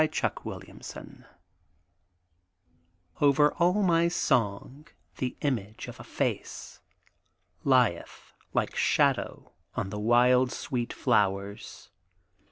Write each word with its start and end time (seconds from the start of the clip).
THE 0.01 0.07
NEGRO 0.07 0.81
SINGER 0.81 1.27
O'er 3.21 3.53
all 3.59 3.83
my 3.83 4.07
song 4.07 4.87
the 5.17 5.37
image 5.41 5.87
of 5.87 5.99
a 5.99 6.03
face 6.03 6.79
Lieth, 7.63 8.33
like 8.51 8.75
shadow 8.75 9.51
on 9.75 9.91
the 9.91 9.99
wild 9.99 10.51
sweet 10.51 10.91
flowers. 10.91 11.91